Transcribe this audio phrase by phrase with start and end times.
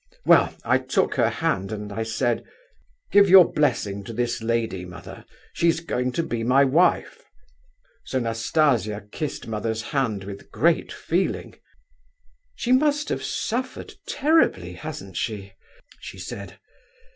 [0.25, 2.43] Well, I took her hand, and I said,
[3.11, 7.21] 'Give your blessing to this lady, mother, she's going to be my wife.'
[8.05, 11.53] So Nastasia kissed mother's hand with great feeling.
[12.55, 15.53] 'She must have suffered terribly, hasn't she?'
[15.99, 16.57] she said.